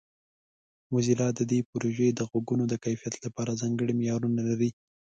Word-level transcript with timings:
موزیلا 0.91 1.27
د 1.35 1.39
دې 1.51 1.59
پروژې 1.69 2.07
د 2.13 2.19
غږونو 2.29 2.63
د 2.67 2.73
کیفیت 2.83 3.15
لپاره 3.25 3.57
ځانګړي 3.61 3.93
معیارونه 3.99 4.41
لري. 4.49 4.69